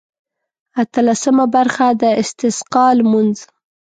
[0.83, 3.37] اتلسمه برخه د استسقا لمونځ.